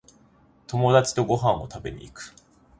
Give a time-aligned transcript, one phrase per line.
[0.65, 2.33] 友達とご飯を食べに行く